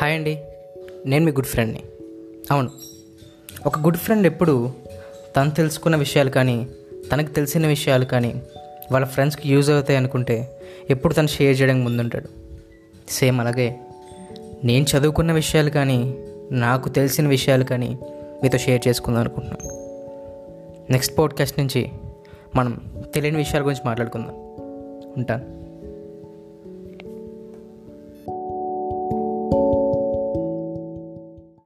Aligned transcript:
Hi 0.00 0.14
అండి. 0.14 0.44
నేను 1.06 1.24
మీ 1.24 1.32
good 1.32 1.46
ఫ్రెండ్ని. 1.46 1.82
అవును. 2.50 2.70
ఒక 3.66 3.78
గుడ్ 3.78 3.96
ఫ్రెండ్ 3.96 4.26
ఎప్పుడు 4.26 4.72
తను 5.36 5.50
తెలుసుకున్న 5.50 5.96
విషయాలు 5.96 6.30
కానీ 6.30 6.68
తనకు 7.12 7.26
తెలిసిన 7.26 7.66
విషయాలు 7.66 8.04
కానీ 8.04 8.42
వాళ్ళ 8.92 9.06
ఫ్రెండ్స్కి 9.06 9.48
యూజ్ 9.52 9.70
అవుతాయి 9.70 9.96
అనుకుంటే 9.96 10.60
ఎప్పుడు 10.90 11.14
తను 11.14 11.26
షేర్ 11.26 11.60
చేయడానికి 11.60 11.84
ముందుంటాడు. 11.84 12.28
సేమ్ 13.08 13.40
అలాగే 13.40 13.76
నేను 14.64 14.86
చదువుకున్న 14.98 15.32
విషయాలు 15.32 15.70
కానీ 15.70 16.14
నాకు 16.52 16.88
తెలిసిన 16.88 17.28
విషయాలు 17.28 17.64
కానీ 17.64 17.98
మీతో 18.42 18.58
షేర్ 18.58 18.88
చేసుకుందాం 18.88 19.20
అనుకుంటున్నాను. 19.20 19.74
నెక్స్ట్ 20.92 21.18
పాడ్కాస్ట్ 21.18 21.58
నుంచి 21.58 21.88
మనం 22.54 22.80
తెలియని 23.14 23.36
విషయాల 23.36 23.62
గురించి 23.62 23.80
మాట్లాడుకుందాం. 23.86 24.34
ఉంటాను. 25.16 25.63